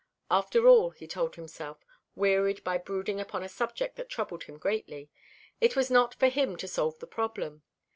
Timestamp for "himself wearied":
1.35-2.63